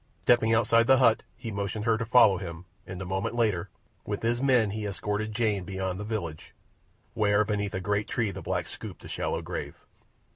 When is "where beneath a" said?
7.13-7.79